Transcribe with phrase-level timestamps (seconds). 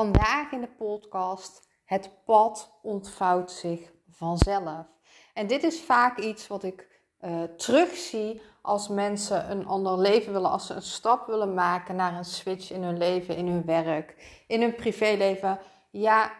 [0.00, 4.86] Vandaag in de podcast: Het pad ontvouwt zich vanzelf.
[5.34, 10.50] En dit is vaak iets wat ik uh, terugzie als mensen een ander leven willen,
[10.50, 14.42] als ze een stap willen maken naar een switch in hun leven, in hun werk,
[14.46, 15.58] in hun privéleven.
[15.90, 16.32] Ja,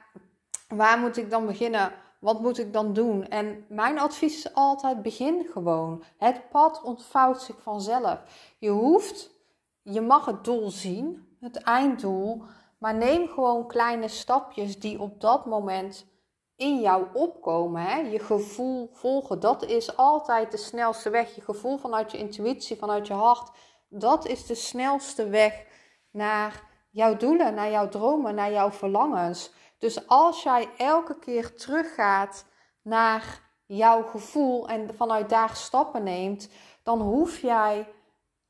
[0.68, 1.92] waar moet ik dan beginnen?
[2.18, 3.28] Wat moet ik dan doen?
[3.28, 6.02] En mijn advies is altijd: begin gewoon.
[6.18, 8.18] Het pad ontvouwt zich vanzelf.
[8.58, 9.30] Je hoeft,
[9.82, 12.42] je mag het doel zien, het einddoel,
[12.80, 16.06] maar neem gewoon kleine stapjes die op dat moment
[16.56, 17.82] in jou opkomen.
[17.82, 17.98] Hè?
[17.98, 21.34] Je gevoel volgen, dat is altijd de snelste weg.
[21.34, 23.50] Je gevoel vanuit je intuïtie, vanuit je hart,
[23.88, 25.66] dat is de snelste weg
[26.10, 29.52] naar jouw doelen, naar jouw dromen, naar jouw verlangens.
[29.78, 32.44] Dus als jij elke keer teruggaat
[32.82, 36.48] naar jouw gevoel en vanuit daar stappen neemt,
[36.82, 37.88] dan hoef jij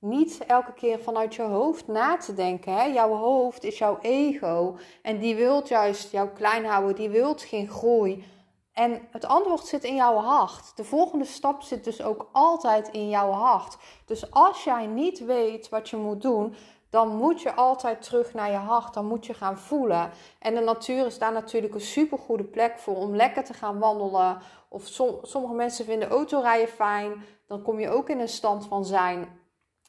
[0.01, 2.75] niet elke keer vanuit je hoofd na te denken.
[2.75, 2.84] Hè?
[2.84, 7.69] Jouw hoofd is jouw ego en die wilt juist jou klein houden, die wilt geen
[7.69, 8.25] groei.
[8.73, 10.77] En het antwoord zit in jouw hart.
[10.77, 13.77] De volgende stap zit dus ook altijd in jouw hart.
[14.07, 16.55] Dus als jij niet weet wat je moet doen,
[16.91, 18.95] dan moet je altijd terug naar je hart.
[18.95, 20.11] Dan moet je gaan voelen.
[20.39, 24.39] En de natuur is daar natuurlijk een supergoede plek voor om lekker te gaan wandelen.
[24.69, 24.87] Of
[25.23, 27.25] sommige mensen vinden autorijden fijn.
[27.47, 29.39] Dan kom je ook in een stand van zijn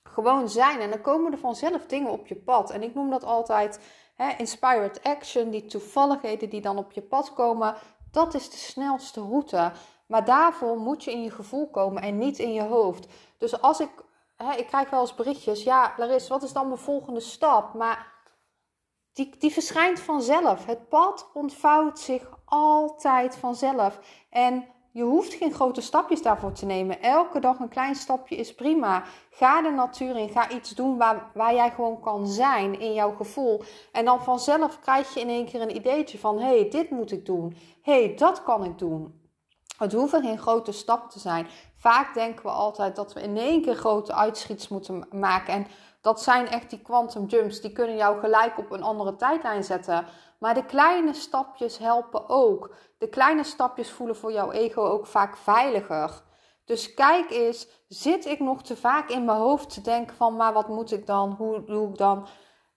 [0.03, 0.79] gewoon zijn.
[0.79, 2.69] En dan komen er vanzelf dingen op je pad.
[2.69, 3.79] En ik noem dat altijd
[4.15, 7.75] hè, inspired action, die toevalligheden die dan op je pad komen.
[8.11, 9.71] Dat is de snelste route.
[10.07, 13.07] Maar daarvoor moet je in je gevoel komen en niet in je hoofd.
[13.37, 13.89] Dus als ik,
[14.35, 17.73] hè, ik krijg wel eens berichtjes, ja, Laris, wat is dan mijn volgende stap?
[17.73, 18.11] Maar
[19.13, 20.65] die, die verschijnt vanzelf.
[20.65, 23.99] Het pad ontvouwt zich altijd vanzelf.
[24.29, 27.01] En je hoeft geen grote stapjes daarvoor te nemen.
[27.01, 29.03] Elke dag een klein stapje is prima.
[29.29, 30.29] Ga de natuur in.
[30.29, 33.63] Ga iets doen waar, waar jij gewoon kan zijn in jouw gevoel.
[33.91, 37.11] En dan vanzelf krijg je in één keer een ideetje van: hé, hey, dit moet
[37.11, 37.55] ik doen.
[37.81, 39.20] Hé, hey, dat kan ik doen.
[39.81, 41.47] Het hoeven geen grote stappen te zijn.
[41.75, 45.53] Vaak denken we altijd dat we in één keer grote uitschiets moeten maken.
[45.53, 45.67] En
[46.01, 47.61] dat zijn echt die quantum jumps.
[47.61, 50.05] Die kunnen jou gelijk op een andere tijdlijn zetten.
[50.39, 52.75] Maar de kleine stapjes helpen ook.
[52.97, 56.23] De kleine stapjes voelen voor jouw ego ook vaak veiliger.
[56.65, 60.53] Dus kijk eens, zit ik nog te vaak in mijn hoofd te denken van, maar
[60.53, 61.31] wat moet ik dan?
[61.37, 62.27] Hoe doe ik dan?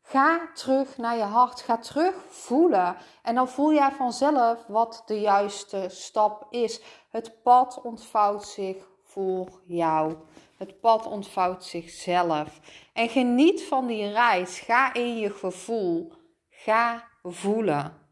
[0.06, 1.60] Ga terug naar je hart.
[1.60, 2.96] Ga terug voelen.
[3.22, 6.80] En dan voel jij vanzelf wat de juiste stap is.
[7.10, 10.14] Het pad ontvouwt zich voor jou.
[10.56, 12.60] Het pad ontvouwt zichzelf.
[12.92, 14.58] En geniet van die reis.
[14.58, 16.12] Ga in je gevoel.
[16.50, 18.02] Ga voelen.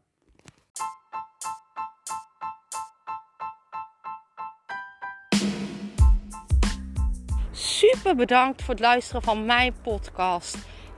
[7.51, 10.57] Super bedankt voor het luisteren van mijn podcast.